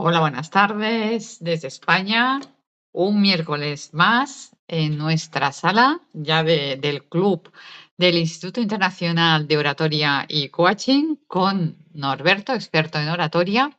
[0.00, 2.38] Hola, buenas tardes desde España.
[2.92, 7.50] Un miércoles más en nuestra sala ya del club
[7.96, 13.76] del Instituto Internacional de Oratoria y Coaching con Norberto, experto en oratoria,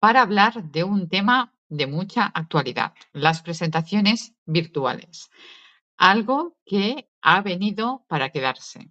[0.00, 5.30] para hablar de un tema de mucha actualidad, las presentaciones virtuales,
[5.96, 8.90] algo que ha venido para quedarse.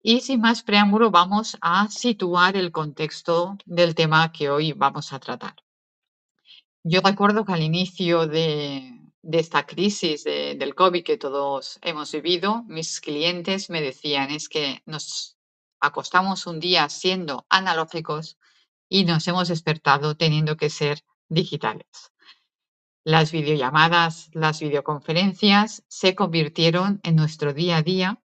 [0.00, 5.18] Y sin más preámbulo, vamos a situar el contexto del tema que hoy vamos a
[5.18, 5.67] tratar.
[6.90, 8.98] Yo recuerdo que al inicio de,
[9.30, 15.36] esta crisis del COVID que todos hemos vivido, mis clientes me decían es que nos
[15.80, 18.38] acostamos un día siendo analógicos
[18.88, 21.88] y nos hemos despertado teniendo que ser digitales.
[23.04, 28.22] Las videollamadas, las videoconferencias se convirtieron en nuestro día a día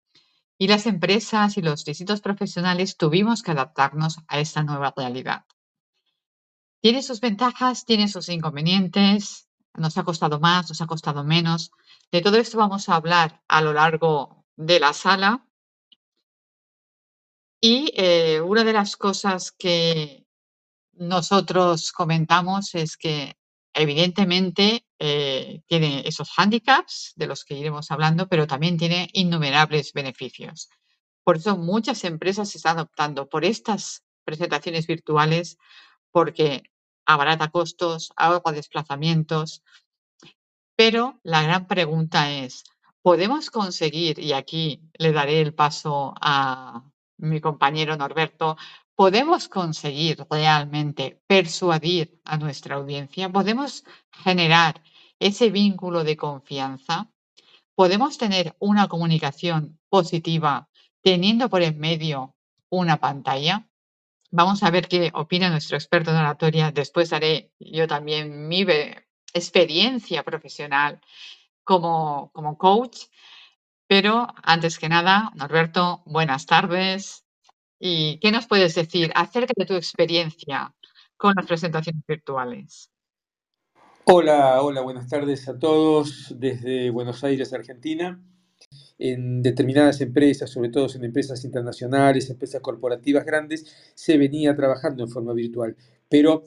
[0.58, 5.46] y las empresas y los distintos profesionales tuvimos que adaptarnos a esta nueva realidad.
[6.82, 11.72] Tiene sus ventajas, tiene sus inconvenientes, nos ha costado más, nos ha costado menos.
[12.12, 15.46] De todo esto vamos a hablar a lo largo de la sala.
[17.60, 20.26] Y eh, una de las cosas que
[20.94, 23.36] nosotros comentamos es que
[23.74, 30.70] evidentemente eh, tiene esos handicaps de los que iremos hablando, pero también tiene innumerables beneficios.
[31.24, 35.58] Por eso muchas empresas están optando por estas presentaciones virtuales
[36.18, 36.64] porque
[37.06, 39.62] abarata costos, ahorra desplazamientos.
[40.76, 42.64] Pero la gran pregunta es,
[43.04, 46.84] ¿podemos conseguir, y aquí le daré el paso a
[47.20, 48.58] mi compañero Norberto,
[48.96, 53.32] ¿podemos conseguir realmente persuadir a nuestra audiencia?
[53.32, 53.84] ¿Podemos
[54.24, 54.82] generar
[55.20, 57.12] ese vínculo de confianza?
[57.76, 60.68] ¿Podemos tener una comunicación positiva
[61.04, 62.34] teniendo por en medio
[62.72, 63.68] una pantalla?
[64.30, 66.72] Vamos a ver qué opina nuestro experto en oratoria.
[66.72, 68.66] Después daré yo también mi
[69.34, 71.00] experiencia profesional
[71.64, 73.06] como, como coach.
[73.88, 77.26] Pero antes que nada, Norberto, buenas tardes.
[77.80, 80.76] ¿Y qué nos puedes decir acerca de tu experiencia
[81.16, 82.92] con las presentaciones virtuales?
[84.04, 88.22] Hola, hola, buenas tardes a todos desde Buenos Aires, Argentina
[89.00, 95.10] en determinadas empresas, sobre todo en empresas internacionales, empresas corporativas grandes, se venía trabajando en
[95.10, 95.76] forma virtual.
[96.10, 96.46] Pero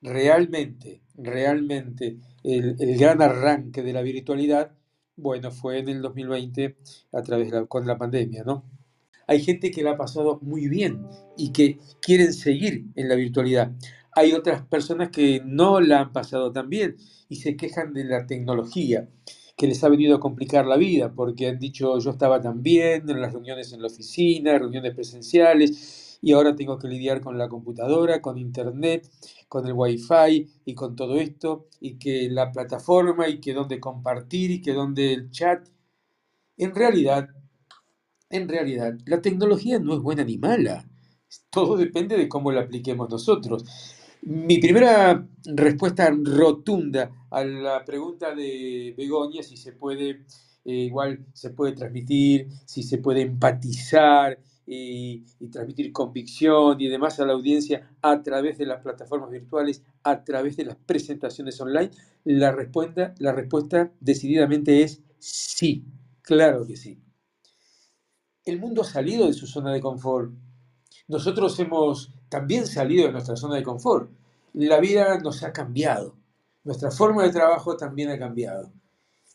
[0.00, 4.72] realmente, realmente, el, gran arranque de la virtualidad,
[5.16, 6.76] bueno, fue en el 2020
[7.12, 8.64] a través de la, con la pandemia, ¿no?
[9.26, 11.06] Hay gente que la ha pasado muy bien
[11.36, 13.72] y que quieren seguir en la virtualidad.
[14.12, 16.96] Hay otras personas que no la han pasado tan bien
[17.28, 19.08] y se quejan de la tecnología
[19.56, 23.08] que les ha venido a complicar la vida, porque han dicho yo estaba tan bien
[23.08, 27.48] en las reuniones en la oficina, reuniones presenciales, y ahora tengo que lidiar con la
[27.48, 29.08] computadora, con internet,
[29.48, 34.50] con el wifi y con todo esto, y que la plataforma, y que dónde compartir,
[34.50, 35.68] y que dónde el chat.
[36.56, 37.28] En realidad,
[38.30, 40.88] en realidad, la tecnología no es buena ni mala.
[41.50, 43.64] Todo depende de cómo la apliquemos nosotros.
[44.26, 50.24] Mi primera respuesta rotunda a la pregunta de Begoña, si se puede,
[50.64, 57.26] eh, igual se puede transmitir, si se puede empatizar y, transmitir convicción y demás a
[57.26, 61.90] la audiencia a través de las plataformas virtuales, a través de las presentaciones online,
[62.24, 65.84] la respuesta, la respuesta decididamente es sí,
[66.22, 66.98] claro que sí.
[68.46, 70.32] El mundo ha salido de su zona de confort.
[71.08, 74.10] Nosotros hemos también salido de nuestra zona de confort.
[74.54, 76.16] La vida nos ha cambiado.
[76.64, 78.72] Nuestra forma de trabajo también ha cambiado.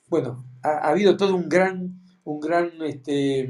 [0.09, 3.49] Bueno, ha, habido todo un gran, un gran este,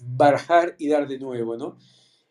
[0.00, 1.76] barajar y dar de nuevo, ¿no?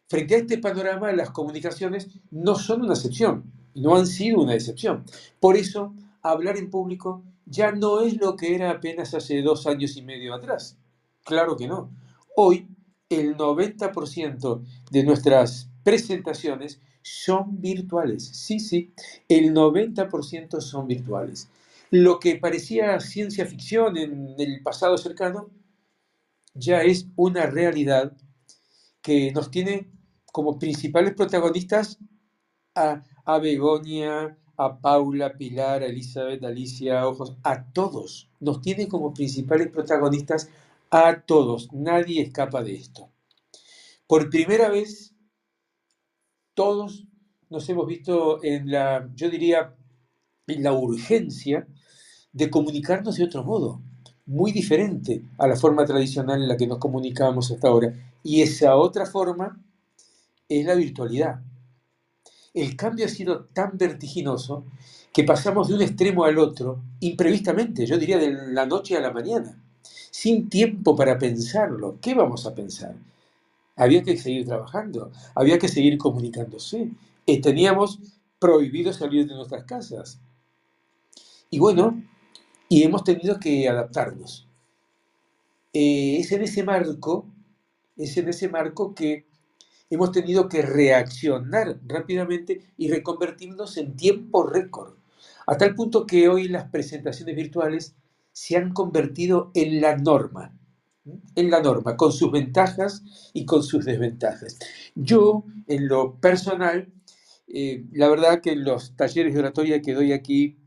[0.07, 5.03] Frente a este panorama, las comunicaciones no son una excepción, no han sido una excepción.
[5.41, 9.97] Por eso, hablar en público ya no es lo que era apenas hace dos años
[9.97, 10.77] y medio atrás.
[11.25, 11.91] Claro que no.
[12.37, 12.69] Hoy,
[13.09, 18.27] el 90% de nuestras presentaciones son virtuales.
[18.27, 18.91] Sí, sí,
[19.29, 21.47] el 90% son virtuales.
[21.91, 25.49] Lo que parecía ciencia ficción en el pasado cercano
[26.53, 28.11] ya es una realidad
[29.01, 29.89] que nos tiene
[30.33, 31.99] como principales protagonistas
[32.75, 38.29] a, a Begonia, a Paula, Pilar, a Elizabeth, Alicia, Ojos, a todos.
[38.41, 40.49] Nos tiene como principales protagonistas
[40.91, 41.71] a todos.
[41.71, 43.09] Nadie escapa de esto.
[44.05, 45.13] Por primera vez
[46.57, 47.05] todos
[47.51, 49.75] nos hemos visto en la, yo diría,
[50.47, 51.67] en la urgencia
[52.33, 53.79] de comunicarnos de otro modo,
[54.25, 57.93] muy diferente a la forma tradicional en la que nos comunicábamos hasta ahora.
[58.23, 59.63] Y esa otra forma
[60.49, 61.41] es la virtualidad.
[62.55, 64.65] el cambio ha sido tan vertiginoso
[65.13, 69.11] que pasamos de un extremo al otro imprevistamente, yo diría de la noche a la
[69.11, 69.61] mañana,
[70.09, 71.99] sin tiempo para pensarlo.
[72.01, 72.95] ¿Qué vamos a pensar?
[73.77, 76.91] Había que seguir trabajando, había que seguir comunicándose.
[77.25, 77.99] Eh, teníamos
[78.39, 80.19] prohibido salir de nuestras casas.
[81.49, 82.03] Y bueno,
[82.69, 84.47] y hemos tenido que adaptarnos.
[85.73, 87.25] Eh, es en ese marco,
[87.95, 89.25] es en ese marco que
[89.89, 94.95] hemos tenido que reaccionar rápidamente y reconvertirnos en tiempo récord,
[95.45, 97.95] a tal punto que hoy las presentaciones virtuales
[98.33, 100.53] se han convertido en la norma,
[101.35, 104.57] en la norma, con sus ventajas y con sus desventajas.
[104.95, 106.89] Yo, en lo personal,
[107.47, 110.57] eh, la verdad que en los talleres de oratoria que doy aquí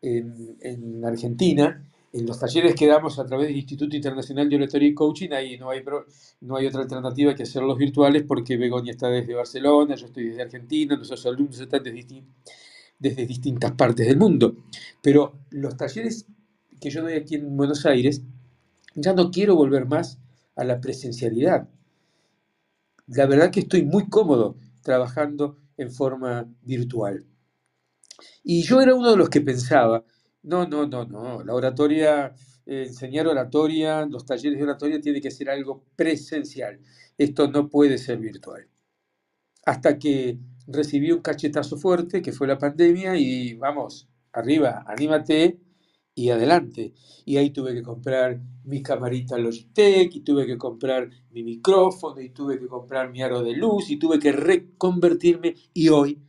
[0.00, 4.88] en, en Argentina, en los talleres que damos a través del Instituto Internacional de Oratoria
[4.88, 5.82] y Coaching, ahí no hay,
[6.42, 10.42] no hay otra alternativa que hacerlos virtuales porque Begoña está desde Barcelona, yo estoy desde
[10.42, 12.22] Argentina, nuestros alumnos están desde,
[12.98, 14.56] desde distintas partes del mundo.
[15.00, 16.26] Pero los talleres
[16.80, 18.22] que yo doy aquí en Buenos Aires,
[18.94, 20.18] ya no quiero volver más
[20.56, 21.68] a la presencialidad.
[23.06, 27.26] La verdad que estoy muy cómodo trabajando en forma virtual.
[28.44, 30.04] Y yo era uno de los que pensaba,
[30.42, 31.42] no, no, no, no.
[31.44, 32.34] La oratoria,
[32.66, 36.80] eh, enseñar oratoria, los talleres de oratoria tiene que ser algo presencial.
[37.18, 38.68] Esto no puede ser virtual.
[39.64, 45.60] Hasta que recibí un cachetazo fuerte, que fue la pandemia, y vamos, arriba, anímate
[46.14, 46.92] y adelante.
[47.24, 52.30] Y ahí tuve que comprar mi camarita Logitech, y tuve que comprar mi micrófono, y
[52.30, 56.20] tuve que comprar mi aro de luz, y tuve que reconvertirme, y hoy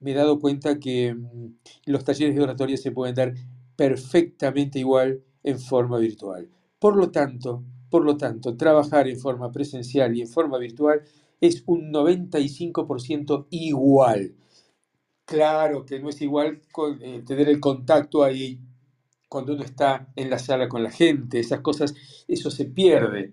[0.00, 1.56] me he dado cuenta que mm,
[1.86, 3.34] los talleres de oratoria se pueden dar
[3.76, 6.48] perfectamente igual en forma virtual.
[6.78, 11.02] Por lo tanto, por lo tanto, trabajar en forma presencial y en forma virtual
[11.40, 14.34] es un 95% igual.
[15.26, 16.62] Claro que no es igual
[17.00, 18.60] eh, tener el contacto ahí
[19.28, 21.94] cuando uno está en la sala con la gente, esas cosas,
[22.28, 23.32] eso se pierde.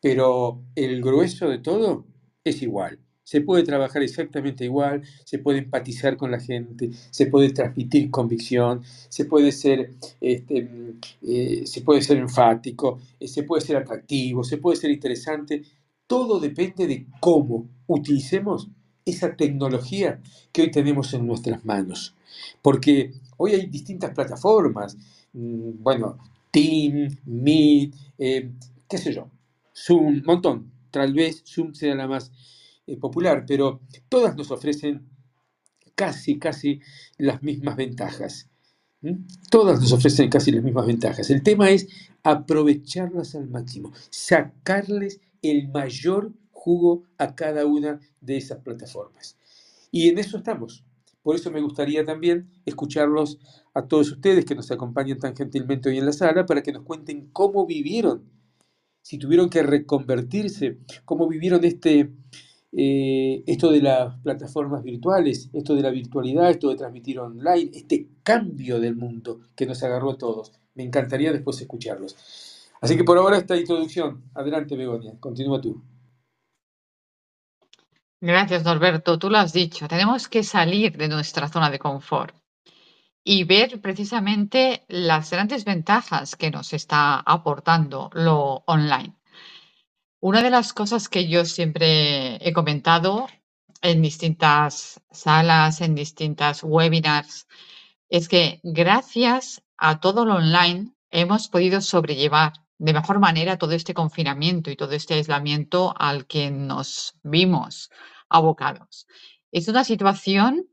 [0.00, 2.06] Pero el grueso de todo
[2.44, 2.98] es igual.
[3.24, 8.82] Se puede trabajar exactamente igual, se puede empatizar con la gente, se puede transmitir convicción,
[9.10, 9.90] se puede ser,
[10.22, 15.62] este, eh, se puede ser enfático, eh, se puede ser atractivo, se puede ser interesante.
[16.06, 18.70] Todo depende de cómo utilicemos
[19.10, 20.20] esa tecnología
[20.52, 22.14] que hoy tenemos en nuestras manos.
[22.62, 24.96] Porque hoy hay distintas plataformas,
[25.32, 26.18] mm, bueno,
[26.50, 28.50] Team, Meet, eh,
[28.88, 29.30] qué sé yo,
[29.74, 30.72] Zoom, montón.
[30.90, 32.32] Tal vez Zoom sea la más
[32.86, 35.06] eh, popular, pero todas nos ofrecen
[35.94, 36.80] casi, casi
[37.18, 38.48] las mismas ventajas.
[39.50, 41.30] Todas nos ofrecen casi las mismas ventajas.
[41.30, 41.88] El tema es
[42.22, 46.32] aprovecharlas al máximo, sacarles el mayor
[47.18, 49.36] a cada una de esas plataformas.
[49.90, 50.84] Y en eso estamos.
[51.22, 53.38] Por eso me gustaría también escucharlos
[53.74, 56.84] a todos ustedes que nos acompañan tan gentilmente hoy en la sala para que nos
[56.84, 58.24] cuenten cómo vivieron,
[59.02, 62.12] si tuvieron que reconvertirse, cómo vivieron este,
[62.72, 68.08] eh, esto de las plataformas virtuales, esto de la virtualidad, esto de transmitir online, este
[68.22, 70.52] cambio del mundo que nos agarró a todos.
[70.74, 72.16] Me encantaría después escucharlos.
[72.80, 74.22] Así que por ahora esta introducción.
[74.34, 75.82] Adelante, Begonia, continúa tú.
[78.20, 79.18] Gracias, Norberto.
[79.18, 79.86] Tú lo has dicho.
[79.86, 82.34] Tenemos que salir de nuestra zona de confort
[83.22, 89.14] y ver precisamente las grandes ventajas que nos está aportando lo online.
[90.20, 93.28] Una de las cosas que yo siempre he comentado
[93.82, 97.46] en distintas salas, en distintas webinars,
[98.08, 103.94] es que gracias a todo lo online hemos podido sobrellevar de mejor manera todo este
[103.94, 107.90] confinamiento y todo este aislamiento al que nos vimos
[108.28, 109.06] abocados.
[109.50, 110.68] Es una situación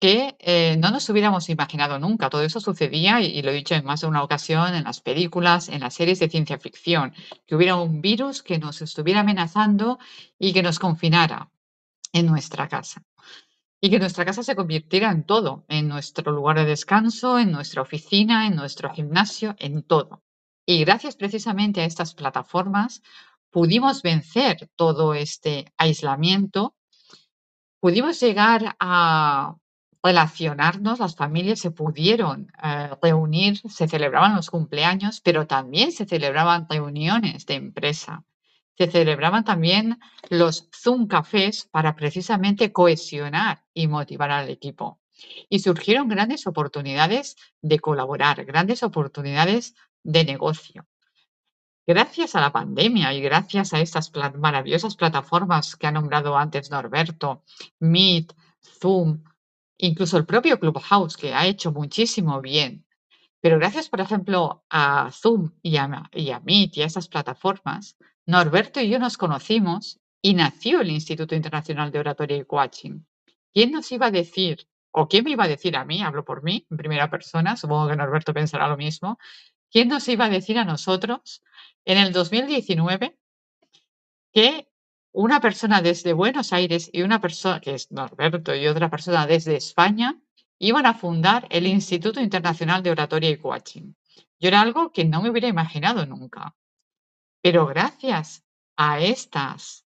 [0.00, 2.30] que eh, no nos hubiéramos imaginado nunca.
[2.30, 5.68] Todo eso sucedía, y, lo he dicho en más de una ocasión, en las películas,
[5.68, 7.14] en las series de ciencia ficción,
[7.46, 9.98] que hubiera un virus que nos estuviera amenazando
[10.38, 11.50] y que nos confinara
[12.12, 13.02] en nuestra casa.
[13.80, 17.82] Y que nuestra casa se convirtiera en todo, en nuestro lugar de descanso, en nuestra
[17.82, 20.22] oficina, en nuestro gimnasio, en todo.
[20.70, 23.02] Y gracias precisamente a estas plataformas
[23.50, 26.74] pudimos vencer todo este aislamiento,
[27.80, 29.56] pudimos llegar a
[30.02, 36.66] relacionarnos, las familias se pudieron eh, reunir, se celebraban los cumpleaños, pero también se celebraban
[36.68, 38.24] reuniones de empresa.
[38.76, 39.98] Se celebraban también
[40.28, 45.00] los Zoom cafés para precisamente cohesionar y motivar al equipo.
[45.48, 50.86] Y surgieron grandes oportunidades de colaborar, grandes oportunidades de negocio.
[51.86, 57.44] Gracias a la pandemia y gracias a estas maravillosas plataformas que ha nombrado antes Norberto,
[57.80, 59.24] Meet, Zoom,
[59.78, 62.84] incluso el propio Clubhouse, que ha hecho muchísimo bien.
[63.40, 67.96] Pero gracias, por ejemplo, a Zoom y a, y a Meet y a esas plataformas,
[68.26, 73.00] Norberto y yo nos conocimos y nació el Instituto Internacional de Oratoria y Coaching.
[73.54, 76.42] ¿Quién nos iba a decir, o quién me iba a decir a mí, hablo por
[76.42, 79.18] mí, en primera persona, supongo que Norberto pensará lo mismo,
[79.70, 81.42] quién nos iba a decir a nosotros
[81.84, 83.18] en el 2019
[84.32, 84.68] que
[85.12, 89.56] una persona desde Buenos Aires y una persona, que es Norberto, y otra persona desde
[89.56, 90.20] España,
[90.58, 93.94] iban a fundar el Instituto Internacional de Oratoria y Coaching.
[94.38, 96.54] Yo era algo que no me hubiera imaginado nunca.
[97.42, 98.44] Pero gracias
[98.76, 99.84] a estas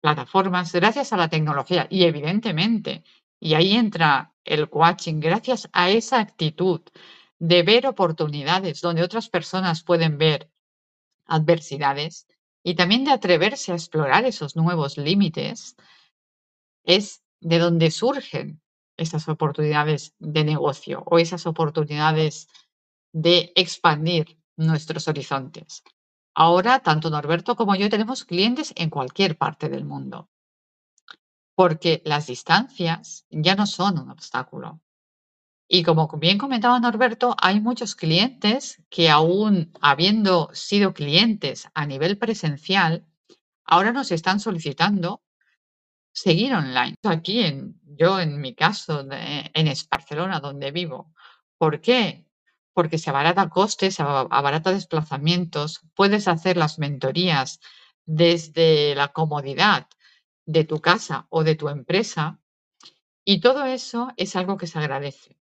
[0.00, 3.04] plataformas, gracias a la tecnología y evidentemente,
[3.40, 6.82] y ahí entra el coaching, gracias a esa actitud
[7.38, 10.50] de ver oportunidades donde otras personas pueden ver
[11.26, 12.26] adversidades
[12.62, 15.76] y también de atreverse a explorar esos nuevos límites,
[16.84, 18.62] es de donde surgen
[18.96, 22.48] esas oportunidades de negocio o esas oportunidades
[23.12, 25.82] de expandir nuestros horizontes.
[26.34, 30.28] Ahora, tanto Norberto como yo tenemos clientes en cualquier parte del mundo,
[31.54, 34.80] porque las distancias ya no son un obstáculo.
[35.66, 42.18] Y como bien comentaba Norberto, hay muchos clientes que aún habiendo sido clientes a nivel
[42.18, 43.06] presencial,
[43.64, 45.22] ahora nos están solicitando
[46.12, 46.96] seguir online.
[47.02, 51.12] Aquí, en, yo en mi caso, en Barcelona, donde vivo.
[51.58, 52.26] ¿Por qué?
[52.72, 57.60] Porque se abarata costes, se abarata desplazamientos, puedes hacer las mentorías
[58.04, 59.88] desde la comodidad
[60.46, 62.38] de tu casa o de tu empresa
[63.24, 65.38] y todo eso es algo que se agradece.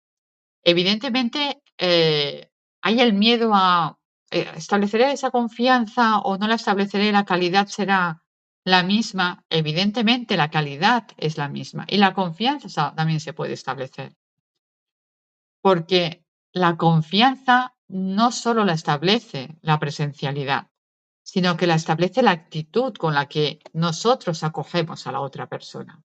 [0.68, 2.50] Evidentemente, eh,
[2.82, 4.00] hay el miedo a
[4.32, 8.24] eh, estableceré esa confianza o no la estableceré, la calidad será
[8.64, 9.44] la misma.
[9.48, 14.16] Evidentemente, la calidad es la misma y la confianza también se puede establecer.
[15.62, 20.66] Porque la confianza no solo la establece la presencialidad,
[21.22, 26.02] sino que la establece la actitud con la que nosotros acogemos a la otra persona.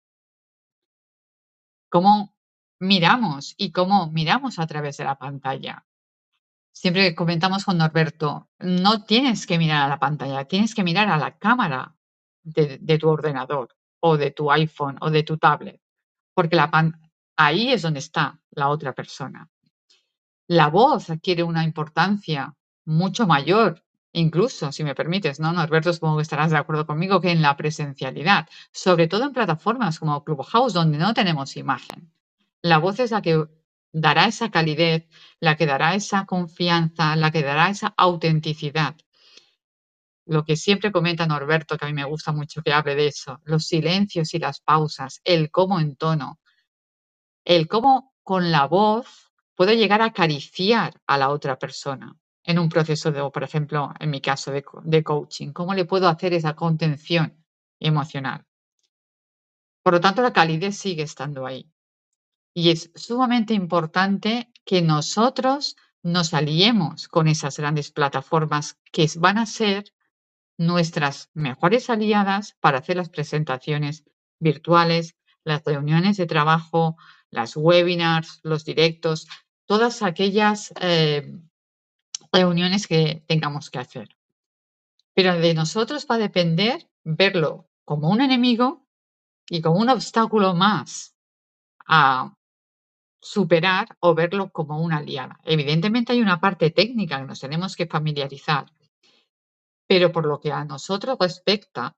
[1.90, 2.35] Cómo
[2.80, 5.86] miramos y cómo miramos a través de la pantalla.
[6.72, 11.18] Siempre comentamos con Norberto, no tienes que mirar a la pantalla, tienes que mirar a
[11.18, 11.96] la cámara
[12.44, 15.82] de, tu ordenador o de tu iPhone o de tu tablet,
[16.34, 16.70] porque la
[17.38, 19.50] ahí es donde está la otra persona.
[20.48, 22.54] La voz adquiere una importancia
[22.86, 25.52] mucho mayor, incluso, si me permites, ¿no?
[25.54, 29.98] Norberto, supongo que estarás de acuerdo conmigo, que en la presencialidad, sobre todo en plataformas
[29.98, 32.12] como Clubhouse, donde no tenemos imagen.
[32.66, 33.46] La voz es la que
[33.92, 35.08] dará esa calidez,
[35.40, 38.96] la que dará esa confianza, la que dará esa autenticidad.
[40.26, 43.40] Lo que siempre comenta Norberto, que a mí me gusta mucho que hable de eso,
[43.44, 46.40] los silencios y las pausas, el cómo en tono,
[47.44, 52.68] el cómo con la voz puedo llegar a acariciar a la otra persona en un
[52.68, 56.56] proceso de, por ejemplo, en mi caso de, de coaching, cómo le puedo hacer esa
[56.56, 57.46] contención
[57.80, 58.44] emocional.
[59.84, 61.72] Por lo tanto, la calidez sigue estando ahí.
[62.58, 69.46] Y es sumamente importante que nosotros nos aliemos con esas grandes plataformas que van a
[69.46, 69.94] ser
[70.58, 74.06] nuestras mejores aliadas para hacer las presentaciones
[74.40, 76.96] virtuales, las reuniones de trabajo,
[77.30, 79.28] las webinars, los directos,
[79.66, 81.38] todas aquellas eh,
[82.32, 84.16] reuniones que tengamos que hacer.
[85.14, 88.88] Pero de nosotros va a depender verlo como un enemigo
[89.50, 91.16] y como un obstáculo más
[91.86, 92.35] a
[93.26, 95.40] superar o verlo como una aliada.
[95.44, 98.72] Evidentemente hay una parte técnica que nos tenemos que familiarizar,
[99.88, 101.98] pero por lo que a nosotros respecta,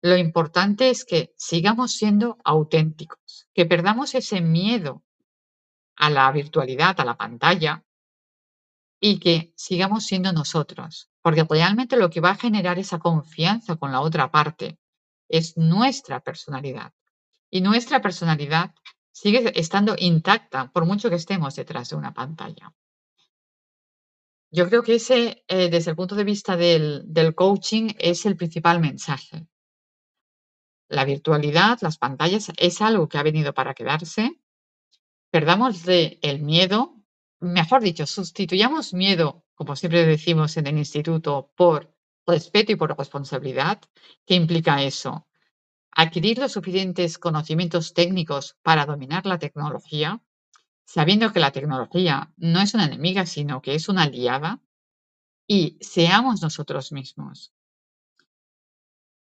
[0.00, 5.02] lo importante es que sigamos siendo auténticos, que perdamos ese miedo
[5.96, 7.84] a la virtualidad, a la pantalla,
[8.98, 13.92] y que sigamos siendo nosotros, porque realmente lo que va a generar esa confianza con
[13.92, 14.78] la otra parte
[15.28, 16.94] es nuestra personalidad.
[17.50, 18.74] Y nuestra personalidad
[19.12, 22.74] sigue estando intacta por mucho que estemos detrás de una pantalla.
[24.50, 28.80] Yo creo que ese, eh, desde el punto de vista del, coaching, es el principal
[28.80, 29.46] mensaje.
[30.88, 34.38] La virtualidad, las pantallas, es algo que ha venido para quedarse.
[35.30, 37.02] Perdamos el miedo,
[37.40, 41.94] mejor dicho, sustituyamos miedo, como siempre decimos en el instituto, por
[42.26, 43.80] respeto y por responsabilidad.
[44.26, 45.26] ¿Qué implica eso?
[45.92, 50.22] Adquirir los suficientes conocimientos técnicos para dominar la tecnología,
[50.84, 54.60] sabiendo que la tecnología no es una enemiga, sino que es una aliada,
[55.46, 57.52] y seamos nosotros mismos.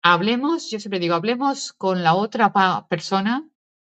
[0.03, 2.53] Hablemos, yo siempre digo, hablemos con la otra
[2.89, 3.49] persona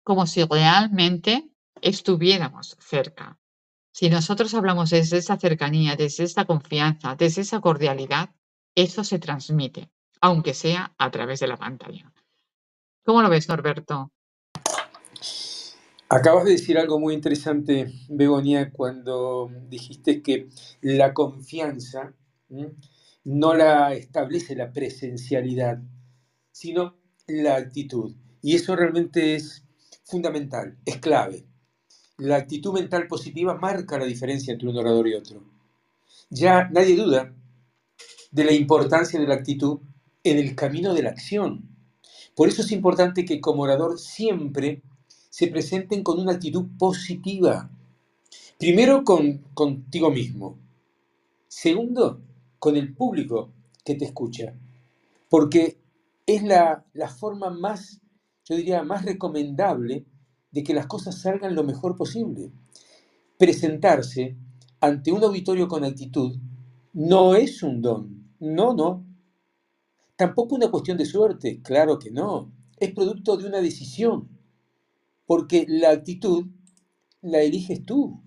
[0.03, 1.49] como si realmente
[1.81, 3.37] estuviéramos cerca.
[3.93, 8.29] Si nosotros hablamos desde esa cercanía, desde esa confianza, desde esa cordialidad,
[8.75, 9.89] eso se transmite,
[10.21, 12.11] aunque sea a través de la pantalla.
[13.03, 14.11] ¿Cómo lo ves, Norberto?
[16.07, 20.49] Acabas de decir algo muy interesante, Begonia, cuando dijiste que
[20.81, 22.13] la confianza
[23.23, 25.81] no la establece la presencialidad,
[26.51, 28.13] sino la actitud.
[28.41, 29.63] Y eso realmente es
[30.03, 31.45] fundamental, es clave.
[32.17, 35.43] La actitud mental positiva marca la diferencia entre un orador y otro.
[36.29, 37.33] Ya nadie duda
[38.31, 39.79] de la importancia de la actitud
[40.23, 41.70] en el camino de la acción.
[42.35, 44.83] Por eso es importante que como orador siempre
[45.29, 47.69] se presenten con una actitud positiva.
[48.57, 50.57] Primero con contigo mismo.
[51.47, 52.21] Segundo,
[52.59, 53.51] con el público
[53.85, 54.55] que te escucha.
[55.29, 55.79] Porque
[56.25, 58.01] es la, la forma más,
[58.49, 60.05] yo diría, más recomendable
[60.51, 62.51] de que las cosas salgan lo mejor posible.
[63.37, 64.37] Presentarse
[64.81, 66.37] ante un auditorio con actitud
[66.93, 69.05] no es un don, no, no.
[70.21, 72.51] Tampoco una cuestión de suerte, claro que no.
[72.77, 74.29] Es producto de una decisión,
[75.25, 76.45] porque la actitud
[77.23, 78.21] la eliges tú.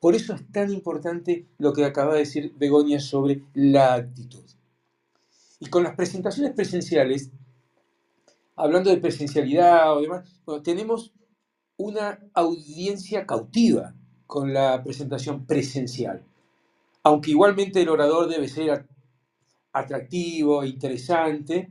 [0.00, 4.42] Por eso es tan importante lo que acaba de decir Begonia sobre la actitud.
[5.60, 7.30] Y con las presentaciones presenciales,
[8.56, 10.28] hablando de presencialidad o demás,
[10.64, 11.12] tenemos
[11.76, 13.94] una audiencia cautiva
[14.26, 16.20] con la presentación presencial.
[17.04, 18.88] Aunque igualmente el orador debe ser
[19.78, 21.70] atractivo, interesante,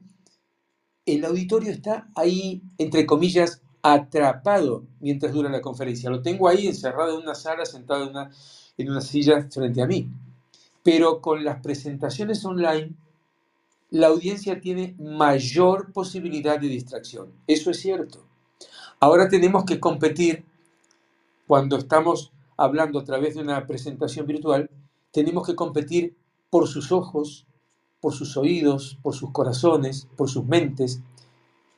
[1.06, 6.10] el auditorio está ahí, entre comillas, atrapado mientras dura la conferencia.
[6.10, 8.32] Lo tengo ahí encerrado en una sala, sentado en una,
[8.78, 10.10] en una silla frente a mí.
[10.84, 12.94] Pero con las presentaciones online,
[13.90, 17.32] la audiencia tiene mayor posibilidad de distracción.
[17.48, 18.26] Eso es cierto.
[19.00, 20.44] Ahora tenemos que competir,
[21.46, 24.70] cuando estamos hablando a través de una presentación virtual,
[25.12, 26.18] tenemos que competir
[26.50, 27.46] por sus ojos,
[28.00, 31.02] por sus oídos, por sus corazones, por sus mentes,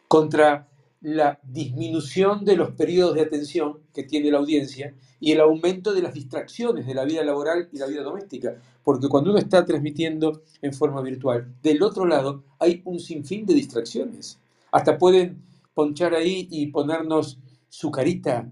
[0.08, 0.67] contra
[1.01, 6.01] la disminución de los periodos de atención que tiene la audiencia y el aumento de
[6.01, 8.55] las distracciones de la vida laboral y la vida doméstica.
[8.84, 13.53] Porque cuando uno está transmitiendo en forma virtual, del otro lado hay un sinfín de
[13.53, 14.39] distracciones.
[14.71, 15.41] Hasta pueden
[15.73, 18.51] ponchar ahí y ponernos su carita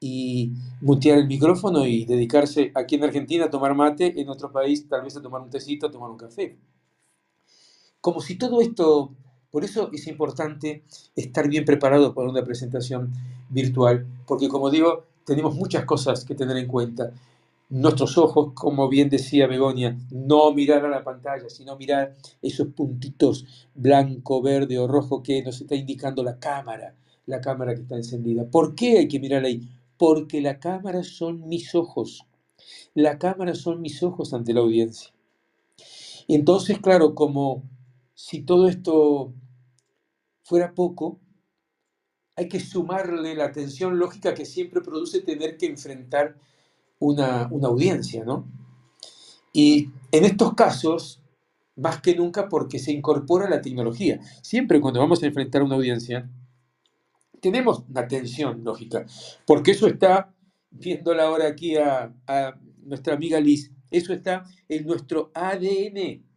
[0.00, 4.88] y mutear el micrófono y dedicarse aquí en Argentina a tomar mate, en otro país
[4.88, 6.58] tal vez a tomar un tecito, a tomar un café.
[8.02, 9.12] Como si todo esto,
[9.52, 10.82] por eso es importante
[11.14, 13.12] estar bien preparado para una presentación
[13.48, 17.12] virtual, porque como digo, tenemos muchas cosas que tener en cuenta
[17.70, 23.46] nuestros ojos, como bien decía Begonia, no mirar a la pantalla, sino mirar esos puntitos
[23.72, 28.44] blanco, verde o rojo que nos está indicando la cámara, la cámara que está encendida.
[28.44, 29.68] ¿Por qué hay que mirar ahí?
[29.96, 32.26] Porque la cámara son mis ojos.
[32.94, 35.12] La cámara son mis ojos ante la audiencia.
[36.26, 37.62] Entonces, claro, como
[38.22, 39.34] si todo esto
[40.44, 41.20] fuera poco,
[42.36, 46.36] hay que sumarle la tensión lógica que siempre produce tener que enfrentar
[47.00, 48.46] una, audiencia, ¿no?
[49.52, 51.20] Y en estos casos,
[51.74, 54.20] más que nunca porque se incorpora la tecnología.
[54.40, 56.30] Siempre cuando vamos a enfrentar una audiencia,
[57.40, 59.04] tenemos una tensión lógica,
[59.48, 60.32] porque eso está,
[60.70, 62.14] viéndola ahora aquí a,
[62.84, 66.31] nuestra amiga Liz, eso está en nuestro ADN,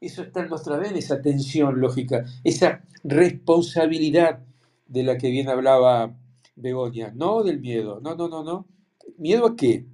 [0.00, 4.40] eso está en nuestro ADN, esa tensión lógica, esa responsabilidad
[4.86, 6.14] de la que bien hablaba
[6.56, 8.66] Begoña, no del miedo, no, no, no, no.
[9.18, 9.86] ¿Miedo a qué?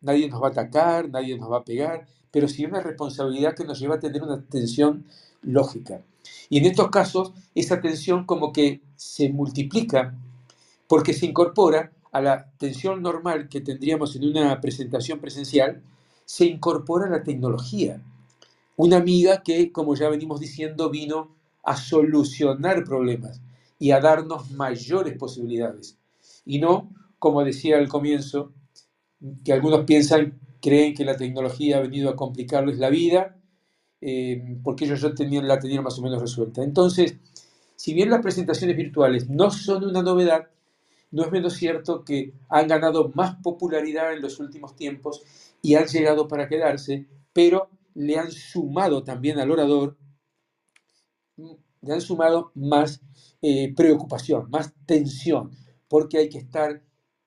[0.00, 3.64] nadie nos va a atacar, nadie nos va a pegar, pero sí una responsabilidad que
[3.64, 5.04] nos lleva a tener una tensión
[5.42, 6.02] lógica.
[6.48, 10.14] Y en estos casos, esa tensión como que se multiplica
[10.88, 15.82] porque se incorpora a la tensión normal que tendríamos en una presentación presencial,
[16.24, 18.00] se incorpora la tecnología.
[18.76, 23.40] Una amiga que, como ya venimos diciendo, vino a solucionar problemas
[23.78, 25.98] y a darnos mayores posibilidades.
[26.44, 28.52] Y no, como decía al comienzo,
[29.44, 33.36] que algunos piensan, creen que la tecnología ha venido a complicarles la vida,
[34.00, 36.62] eh, porque ellos ya tenían, la tenían más o menos resuelta.
[36.62, 37.16] Entonces,
[37.76, 40.48] si bien las presentaciones virtuales no son una novedad,
[41.10, 45.22] no es menos cierto que han ganado más popularidad en los últimos tiempos
[45.62, 49.96] y han llegado para quedarse, pero le han sumado también al orador,
[51.36, 53.00] le han sumado más
[53.42, 55.50] eh, preocupación, más tensión,
[55.88, 56.82] porque hay que estar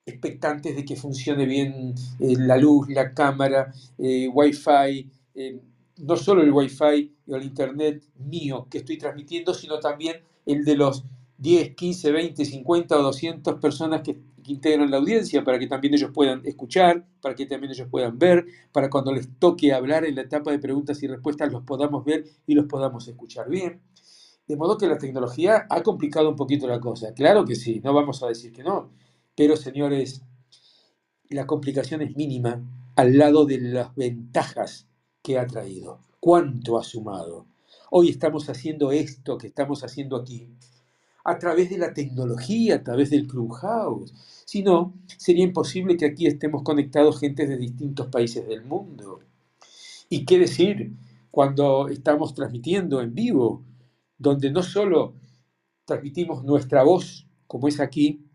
[0.06, 5.60] expectantes de que funcione bien eh, la luz, la cámara, eh, Wi-Fi, eh,
[5.98, 10.76] no solo el Wi-Fi o el Internet mío que estoy transmitiendo, sino también el de
[10.76, 11.04] los
[11.38, 16.12] 10, 15, 20, 50 o 200 personas que, integran la audiencia para que también ellos
[16.14, 20.22] puedan escuchar, para que también ellos puedan ver, para cuando les toque hablar en la
[20.22, 23.82] etapa de preguntas y respuestas los podamos ver y los podamos escuchar bien.
[24.48, 27.14] De modo que la tecnología ha complicado un poquito la cosa.
[27.14, 28.92] Claro que sí, no vamos a decir que no.
[29.36, 30.24] Pero señores,
[31.30, 32.62] la complicación es mínima
[32.96, 34.88] al lado de las ventajas
[35.22, 36.00] que ha traído.
[36.20, 37.46] ¿Cuánto ha sumado?
[37.92, 40.50] Hoy estamos haciendo esto que estamos haciendo aquí
[41.24, 44.14] a través de la tecnología, a través del Clubhouse.
[44.46, 49.20] Si no, sería imposible que aquí estemos conectados gente de distintos países del mundo.
[50.10, 50.94] ¿Y qué decir
[51.30, 53.64] cuando estamos transmitiendo en vivo,
[54.18, 55.14] donde no solo
[55.86, 58.26] transmitimos nuestra voz, como es aquí,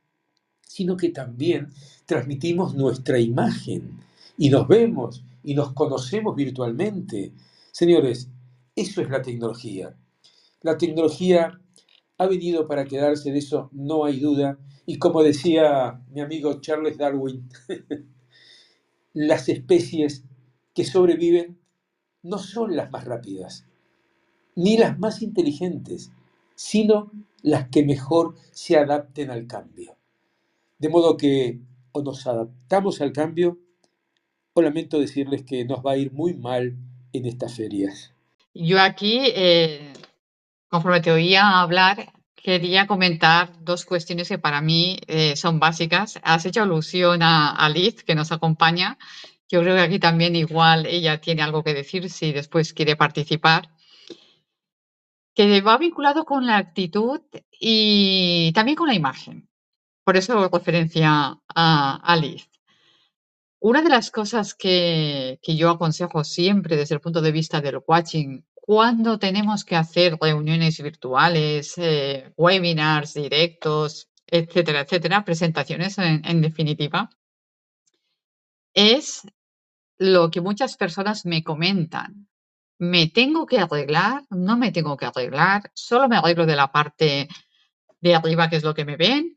[0.61, 1.71] sino que también
[2.07, 4.01] transmitimos nuestra imagen
[4.37, 7.33] y nos vemos y nos conocemos virtualmente?
[7.73, 8.29] Señores,
[8.77, 9.95] eso es la tecnología.
[10.63, 11.61] La tecnología
[12.19, 14.59] ha venido para quedarse, de eso no hay duda.
[14.87, 17.49] Y como decía mi amigo Charles Darwin,
[19.13, 20.25] las especies
[20.75, 21.59] que sobreviven
[22.23, 23.67] no son las más rápidas,
[24.57, 26.11] ni las más inteligentes,
[26.55, 27.11] sino
[27.43, 29.97] las que mejor se adapten al cambio.
[30.79, 31.61] De modo que
[31.93, 33.59] o nos adaptamos al cambio,
[34.53, 36.77] o lamento decirles que nos va a ir muy mal
[37.13, 38.13] en estas ferias.
[38.55, 39.93] Yo aquí, eh,
[40.75, 46.19] conforme te oía hablar, quería comentar dos cuestiones que para mí eh, son básicas.
[46.25, 48.99] Has hecho alusión a, a Liz, que nos acompaña.
[49.49, 53.71] Yo creo que aquí también igual ella tiene algo que decir si después quiere participar.
[55.33, 57.21] Que va vinculado con la actitud
[57.53, 59.49] y también con la imagen.
[60.03, 62.51] Por eso referencia a, a Liz.
[63.61, 67.79] Una de las cosas que, que yo aconsejo siempre desde el punto de vista del
[67.87, 76.41] watching, cuando tenemos que hacer reuniones virtuales, eh, webinars, directos, etcétera, etcétera, presentaciones en, en
[76.41, 77.11] definitiva,
[78.73, 79.23] es
[79.99, 82.29] lo que muchas personas me comentan.
[82.79, 84.25] ¿Me tengo que arreglar?
[84.31, 85.71] ¿No me tengo que arreglar?
[85.75, 87.29] ¿Solo me arreglo de la parte
[88.01, 89.35] de arriba, que es lo que me ven?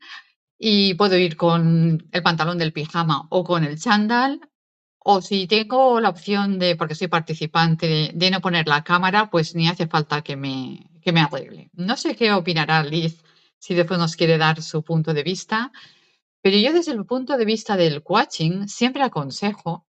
[0.58, 4.40] y puedo ir con el pantalón del pijama o con el chándal.
[5.10, 9.54] O si tengo la opción de, porque soy participante, de, no poner la cámara, pues
[9.54, 11.70] ni hace falta que me, que me arregle.
[11.72, 13.24] No sé qué opinará Liz
[13.58, 15.72] si después nos quiere dar su punto de vista,
[16.42, 19.86] pero yo desde el punto de vista del coaching siempre aconsejo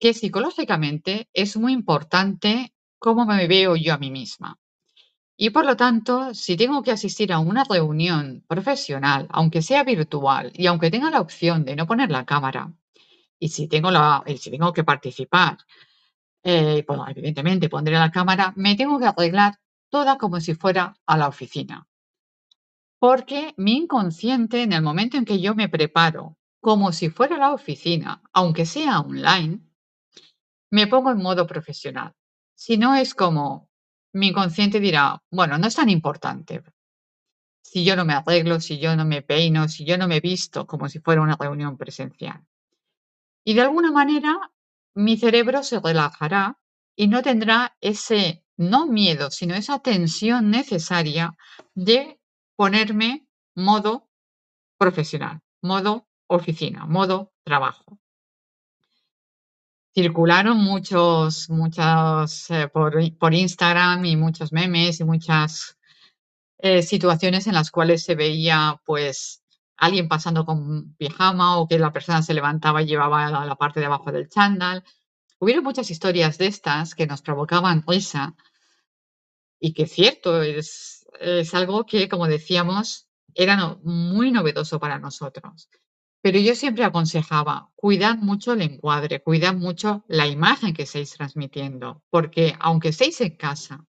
[0.00, 4.58] que psicológicamente es muy importante cómo me veo yo a mí misma.
[5.36, 10.50] Y por lo tanto, si tengo que asistir a una reunión profesional, aunque sea virtual
[10.52, 12.72] y aunque tenga la opción de no poner la cámara,
[13.38, 15.58] y si tengo, la, si tengo que participar,
[16.42, 19.58] eh, bueno, evidentemente pondré la cámara, me tengo que arreglar
[19.90, 21.86] toda como si fuera a la oficina.
[22.98, 27.38] Porque mi inconsciente, en el momento en que yo me preparo como si fuera a
[27.38, 29.60] la oficina, aunque sea online,
[30.70, 32.14] me pongo en modo profesional.
[32.54, 33.68] Si no es como
[34.12, 36.62] mi inconsciente dirá, bueno, no es tan importante.
[37.62, 40.66] Si yo no me arreglo, si yo no me peino, si yo no me visto
[40.66, 42.47] como si fuera una reunión presencial.
[43.44, 44.50] Y de alguna manera
[44.94, 46.58] mi cerebro se relajará
[46.96, 51.36] y no tendrá ese, no miedo, sino esa tensión necesaria
[51.74, 52.20] de
[52.56, 54.08] ponerme modo
[54.76, 58.00] profesional, modo oficina, modo trabajo.
[59.94, 65.76] Circularon muchos, muchos eh, por, por, Instagram y muchos memes y muchas
[66.58, 69.42] eh, situaciones en las cuales se veía pues
[69.78, 73.80] alguien pasando con pijama o que la persona se levantaba y llevaba la, la parte
[73.80, 74.84] de abajo del chándal.
[75.38, 78.34] Hubieron muchas historias de estas que nos provocaban risa
[79.60, 85.68] y que cierto, es, es algo que, como decíamos, era muy novedoso para nosotros.
[86.20, 92.02] Pero yo siempre aconsejaba, cuidad mucho el encuadre, cuidad mucho la imagen que estáis transmitiendo,
[92.10, 93.86] porque aunque estéis en casa,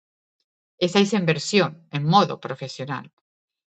[0.78, 3.10] estáis en versión, en modo profesional.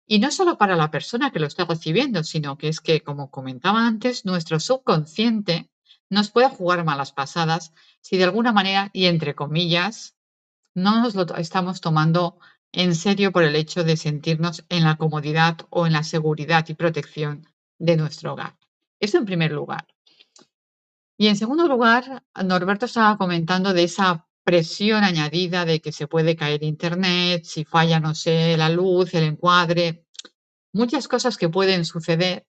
[0.06, 3.30] Y no solo para la persona que lo está recibiendo, sino que es que, como
[3.30, 5.68] comentaba antes, nuestro subconsciente
[6.08, 10.16] nos puede jugar malas pasadas si de alguna manera, y entre comillas,
[10.74, 12.38] no nos lo estamos tomando
[12.70, 16.74] en serio por el hecho de sentirnos en la comodidad o en la seguridad y
[16.74, 18.56] protección de nuestro hogar.
[19.00, 19.86] Eso en primer lugar.
[21.18, 26.36] Y en segundo lugar, Norberto estaba comentando de esa presión añadida de que se puede
[26.36, 30.06] caer Internet, si falla, no sé, la luz, el encuadre,
[30.72, 32.46] muchas cosas que pueden suceder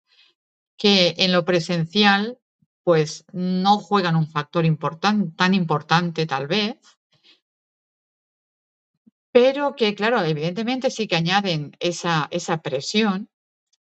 [0.77, 2.37] que en lo presencial
[2.83, 4.63] pues no juegan un factor
[5.35, 6.77] tan importante tal vez,
[9.31, 13.27] pero que, claro, evidentemente sí que añaden esa, esa presión,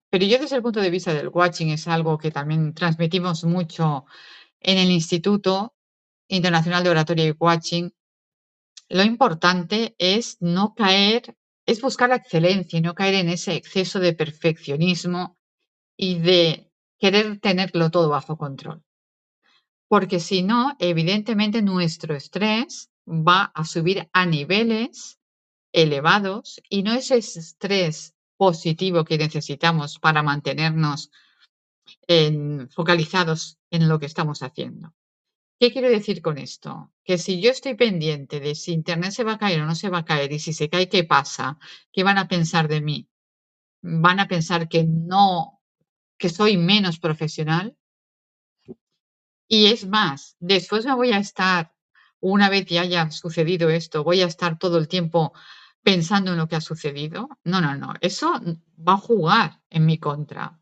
[0.09, 4.05] pero yo desde el punto de vista del watching es algo que también transmitimos mucho
[4.61, 5.75] en el Instituto
[6.29, 7.93] Internacional de Oratoria y Watching,
[8.87, 13.99] lo importante es no caer, es buscar la excelencia y no caer en ese exceso
[13.99, 15.37] de perfeccionismo
[15.97, 18.83] y de querer tenerlo todo bajo control.
[19.87, 25.19] Porque si no, evidentemente nuestro estrés va a subir a niveles
[25.71, 31.11] elevados y no es ese estrés positivo que necesitamos para mantenernos
[32.71, 34.93] focalizados en lo que estamos haciendo.
[35.59, 36.93] ¿Qué quiero decir con esto?
[37.03, 39.89] Que si yo estoy pendiente de si Internet se va a caer o no se
[39.89, 41.59] va a caer y si se cae, ¿qué pasa?
[41.91, 43.09] ¿Qué van a pensar de mí?
[43.81, 45.61] ¿Van a pensar que no,
[46.17, 47.75] que soy menos profesional?
[49.49, 51.73] Y es más, después me voy a estar,
[52.21, 55.33] una vez ya haya sucedido esto, voy a estar todo el tiempo
[55.83, 57.27] pensando en lo que ha sucedido.
[57.43, 58.31] No, no, no, eso
[58.87, 60.57] va a jugar en mi contra.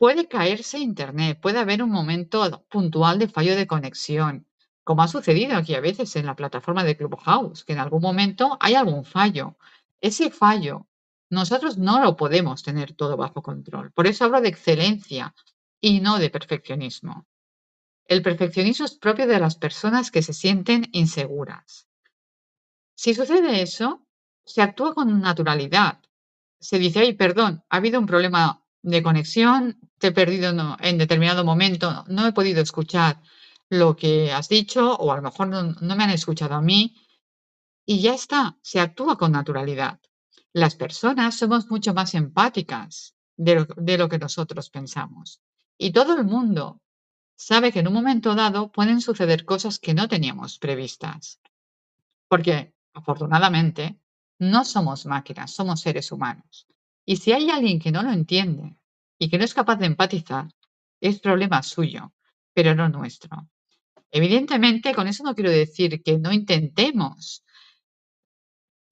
[0.00, 4.46] Puede caerse Internet, puede haber un momento puntual de fallo de conexión,
[4.82, 8.56] como ha sucedido aquí a veces en la plataforma de Clubhouse, que en algún momento
[8.60, 9.58] hay algún fallo.
[10.00, 10.86] Ese fallo
[11.28, 13.92] nosotros no lo podemos tener todo bajo control.
[13.92, 15.34] Por eso hablo de excelencia
[15.82, 17.26] y no de perfeccionismo.
[18.06, 21.88] El perfeccionismo es propio de las personas que se sienten inseguras.
[22.94, 24.06] Si sucede eso,
[24.46, 26.00] se actúa con naturalidad.
[26.58, 31.44] Se dice, ay, perdón, ha habido un problema de conexión, te he perdido en determinado
[31.44, 33.20] momento, no he podido escuchar
[33.68, 36.96] lo que has dicho o a lo mejor no, me han escuchado a mí
[37.86, 40.00] y ya está, se actúa con naturalidad.
[40.52, 43.66] Las personas somos mucho más empáticas de
[43.98, 45.40] lo, que nosotros pensamos
[45.78, 46.80] y todo el mundo
[47.36, 51.40] sabe que en un momento dado pueden suceder cosas que no teníamos previstas.
[52.28, 53.98] Porque, afortunadamente,
[54.38, 56.66] no somos máquinas, somos seres humanos.
[57.04, 58.76] Y si hay alguien que no lo entiende
[59.18, 60.48] y que no es capaz de empatizar,
[61.00, 62.12] es problema suyo,
[62.52, 63.48] pero no nuestro.
[64.10, 67.44] Evidentemente, con eso no quiero decir que no intentemos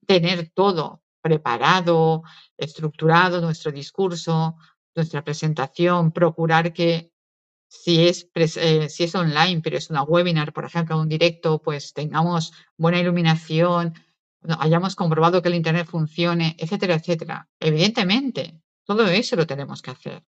[0.06, 2.22] tener todo preparado,
[2.56, 4.56] estructurado, nuestro discurso,
[4.94, 7.12] nuestra presentación, procurar que
[7.68, 11.92] si es, eh, si es online, pero es una webinar, por ejemplo, un directo, pues
[11.92, 13.94] tengamos buena iluminación,
[14.58, 17.48] hayamos comprobado que el Internet funcione, etcétera, etcétera.
[17.60, 20.24] Evidentemente, todo eso lo tenemos que hacer.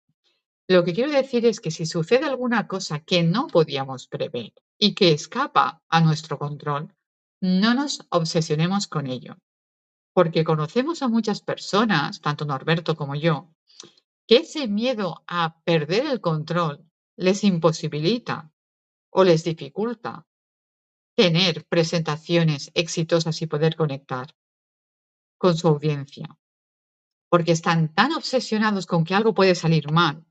[0.69, 4.95] Lo que quiero decir es que si sucede alguna cosa que no podíamos prever y
[4.95, 6.95] que escapa a nuestro control,
[7.41, 9.37] no nos obsesionemos con ello.
[10.13, 13.51] Porque conocemos a muchas personas, tanto Norberto como yo,
[14.27, 16.85] que ese miedo a perder el control
[17.17, 18.51] les imposibilita
[19.11, 20.27] o les dificulta
[21.17, 24.35] tener presentaciones exitosas y poder conectar
[25.39, 26.39] con su audiencia.
[27.29, 30.25] Porque están tan obsesionados con que algo puede salir mal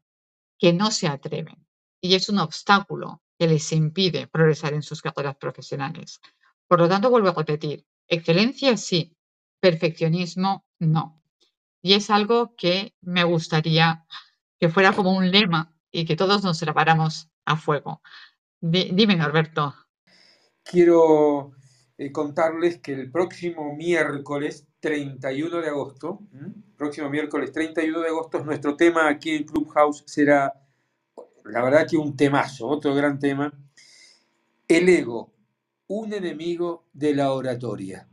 [0.58, 1.68] que no se atreven.
[2.00, 6.22] Y es un obstáculo que les impide progresar en sus carreras profesionales.
[6.68, 9.18] Por lo tanto, vuelvo a repetir, excelencia sí,
[9.60, 11.22] perfeccionismo no.
[11.82, 14.06] Y es algo que me gustaría
[14.60, 18.02] que fuera como un lema y que todos nos preparamos a fuego.
[18.62, 19.76] dime, Norberto,
[20.66, 21.52] quiero
[21.98, 26.20] eh, contarles que el próximo miércoles 31 de agosto,
[26.76, 30.54] próximo miércoles 31 de agosto, nuestro tema aquí en Clubhouse será,
[31.46, 33.54] la verdad que un temazo, otro gran tema,
[34.68, 35.32] el ego,
[35.88, 38.08] un enemigo de la oratoria.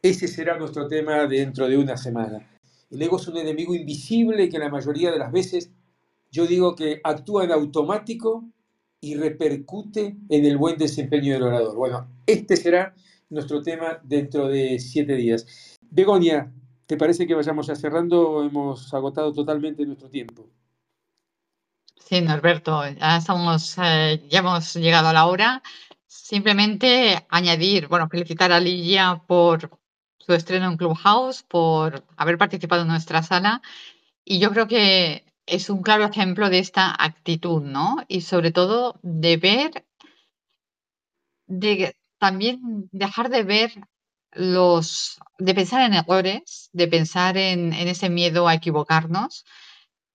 [0.00, 2.48] Ese será nuestro tema dentro de una semana.
[2.90, 5.70] El ego es un enemigo invisible que la mayoría de las veces
[6.30, 8.44] yo digo que actúa en automático
[9.06, 11.76] y repercute en el buen desempeño del orador.
[11.76, 12.92] Bueno, este será
[13.30, 15.46] nuestro tema dentro de siete días.
[15.80, 16.52] Begonia,
[16.86, 18.42] ¿te parece que vayamos ya cerrando?
[18.42, 20.48] Hemos agotado totalmente nuestro tiempo.
[22.00, 25.62] Sí, Norberto, ya, estamos, eh, ya hemos llegado a la hora.
[26.08, 29.70] Simplemente añadir, bueno, felicitar a Ligia por
[30.18, 33.62] su estreno en Clubhouse, por haber participado en nuestra sala.
[34.24, 38.04] Y yo creo que es un claro ejemplo de esta actitud, ¿no?
[38.08, 39.86] Y sobre todo de ver,
[41.46, 43.72] de también dejar de ver
[44.32, 49.44] los, de pensar en errores, de pensar en, en ese miedo a equivocarnos,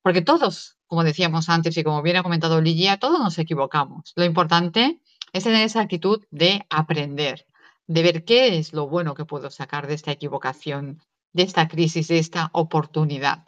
[0.02, 4.14] porque todos, como decíamos antes y como bien ha comentado Ligia, todos nos equivocamos.
[4.16, 5.02] Lo importante
[5.34, 7.46] es tener esa actitud de aprender,
[7.88, 11.02] de ver qué es lo bueno que puedo sacar de esta equivocación,
[11.34, 13.46] de esta crisis, de esta oportunidad.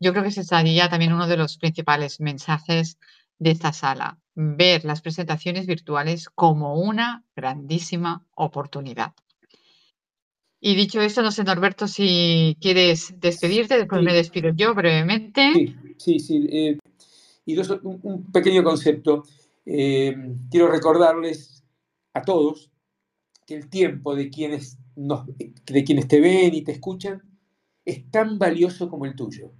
[0.00, 2.98] Yo creo que ese sería también uno de los principales mensajes
[3.38, 9.12] de esta sala, ver las presentaciones virtuales como una grandísima oportunidad.
[10.60, 15.52] Y dicho esto, no sé, Norberto, si quieres despedirte, después me despido yo brevemente.
[15.54, 16.48] sí, sí, sí.
[16.50, 16.78] eh,
[17.46, 19.22] y dos- un, un pequeño concepto.
[19.64, 20.14] Eh,
[20.50, 21.62] quiero recordarles
[22.14, 22.70] a todos
[23.46, 27.22] que el tiempo de quienes, nos, de quienes te ven y te escuchan
[27.84, 29.52] es tan valioso como el tuyo.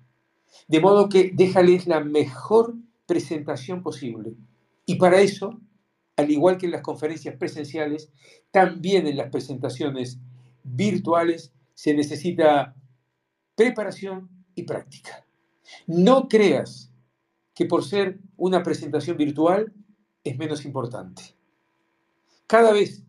[0.66, 2.74] De modo que déjales la mejor
[3.06, 4.34] presentación posible.
[4.86, 5.60] Y para eso,
[6.16, 8.10] al igual que en las conferencias presenciales,
[8.50, 10.18] también en las presentaciones
[10.62, 12.74] virtuales se necesita
[13.54, 15.24] preparación y práctica.
[15.86, 16.90] No creas
[17.54, 19.72] que por ser una presentación virtual
[20.24, 21.34] es menos importante.
[22.46, 23.04] Cada vez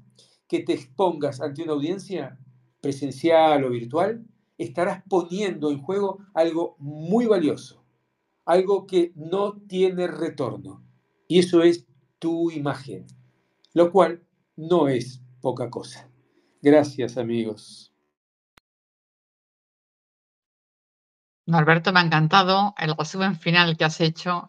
[0.47, 2.37] que te expongas ante una audiencia
[2.81, 4.25] presencial o virtual,
[4.59, 7.83] estarás poniendo en juego algo muy valioso,
[8.45, 10.83] algo que no tiene retorno.
[11.27, 11.87] Y eso es
[12.19, 13.07] tu imagen,
[13.73, 14.23] lo cual
[14.55, 16.09] no es poca cosa.
[16.61, 17.93] Gracias amigos.
[21.45, 24.47] Norberto, me ha encantado el resumen final que has hecho.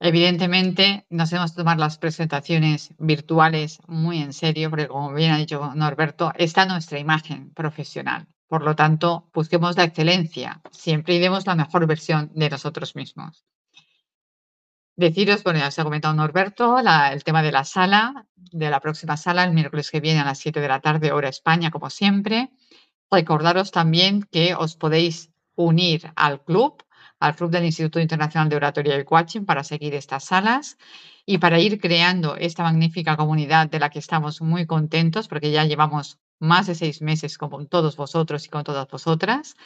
[0.00, 5.74] Evidentemente, nos hemos tomado las presentaciones virtuales muy en serio, porque como bien ha dicho
[5.74, 8.26] Norberto, está nuestra imagen profesional.
[8.50, 13.44] Por lo tanto, busquemos la excelencia, siempre y demos la mejor versión de nosotros mismos.
[14.96, 19.16] Deciros, bueno, ya se ha comentado Norberto, el tema de la sala, de la próxima
[19.16, 22.50] sala, el miércoles que viene a las 7 de la tarde, hora España, como siempre.
[23.08, 26.82] Recordaros también que os podéis unir al club,
[27.20, 30.76] al club del Instituto Internacional de Oratoria y Coaching para seguir estas salas
[31.24, 35.64] y para ir creando esta magnífica comunidad de la que estamos muy contentos porque ya
[35.66, 39.56] llevamos más de seis meses con todos vosotros y con todas vosotras.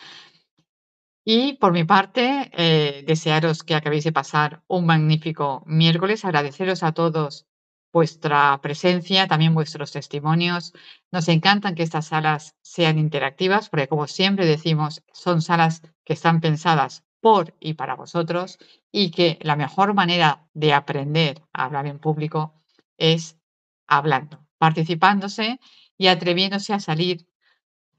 [1.24, 6.92] Y por mi parte, eh, desearos que acabéis de pasar un magnífico miércoles, agradeceros a
[6.92, 7.46] todos
[7.94, 10.74] vuestra presencia, también vuestros testimonios.
[11.12, 16.40] Nos encantan que estas salas sean interactivas, porque como siempre decimos, son salas que están
[16.40, 18.58] pensadas por y para vosotros
[18.92, 22.60] y que la mejor manera de aprender a hablar en público
[22.98, 23.38] es
[23.86, 25.58] hablando, participándose
[25.96, 27.26] y atreviéndose a salir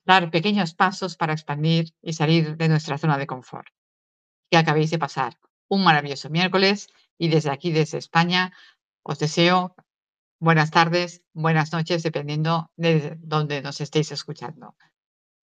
[0.05, 3.67] dar pequeños pasos para expandir y salir de nuestra zona de confort.
[4.49, 8.53] Que acabéis de pasar un maravilloso miércoles y desde aquí, desde España,
[9.03, 9.75] os deseo
[10.39, 14.75] buenas tardes, buenas noches, dependiendo de donde nos estéis escuchando.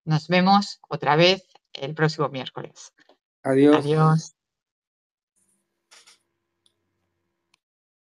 [0.04, 2.92] Nos vemos otra vez el próximo miércoles.
[3.42, 3.76] Adiós.
[3.76, 4.34] Adiós.